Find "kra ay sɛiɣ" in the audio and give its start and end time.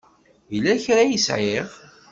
0.83-1.67